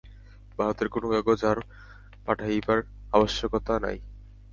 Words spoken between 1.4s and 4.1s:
আর পাঠাইবার আবশ্যকতা নাই।